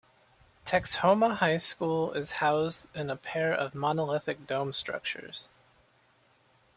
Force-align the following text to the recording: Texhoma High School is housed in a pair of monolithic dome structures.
Texhoma 0.65 1.35
High 1.35 1.57
School 1.57 2.11
is 2.13 2.31
housed 2.41 2.87
in 2.95 3.11
a 3.11 3.15
pair 3.15 3.53
of 3.53 3.75
monolithic 3.75 4.47
dome 4.47 4.73
structures. 4.73 5.51